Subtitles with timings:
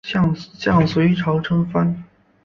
[0.63, 2.03] 向隋朝称藩。